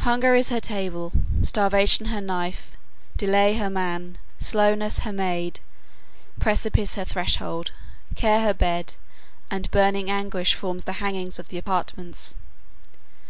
Hunger 0.00 0.34
is 0.34 0.50
her 0.50 0.60
table, 0.60 1.10
Starvation 1.40 2.04
her 2.08 2.20
knife, 2.20 2.72
Delay 3.16 3.54
her 3.54 3.70
man, 3.70 4.18
Slowness 4.38 4.98
her 5.04 5.10
maid, 5.12 5.60
Precipice 6.38 6.96
her 6.96 7.06
threshold, 7.06 7.70
Care 8.14 8.40
her 8.42 8.52
bed, 8.52 8.96
and 9.50 9.70
Burning 9.70 10.10
Anguish 10.10 10.52
forms 10.52 10.84
the 10.84 10.92
hangings 11.00 11.38
of 11.38 11.48
the 11.48 11.56
apartments. 11.56 12.36